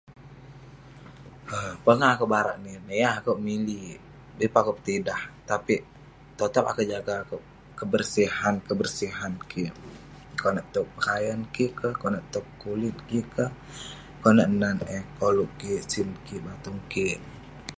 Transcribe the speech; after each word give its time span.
Pongah 1.83 2.11
akouk 2.13 2.29
barak 2.33 2.57
niik 2.63 2.79
nek, 2.85 2.97
yeng 3.01 3.15
akouk 3.17 3.39
milik..yeng 3.47 4.51
pun 4.53 4.59
akouk 4.61 4.77
petidah 4.77 5.21
tapik 5.47 5.81
totap 6.37 6.65
akouk 6.67 6.87
jaga 6.93 7.13
akouk, 7.23 7.43
kebersihan 7.79 8.55
kebersihan 8.67 9.33
kik, 9.51 9.73
konak 10.41 10.67
towk 10.73 10.87
pakaian 10.95 11.39
kik 11.55 11.71
kah, 11.79 11.93
konak 12.01 12.23
towk 12.33 12.47
kulit 12.61 12.97
kik 13.09 13.27
kah..konak 13.35 14.47
nat 14.61 14.79
eh 14.97 15.03
koluk 15.19 15.51
kik, 15.61 15.81
sin 15.91 16.09
kik, 16.25 16.41
batung 16.45 16.79
kik.. 16.91 17.19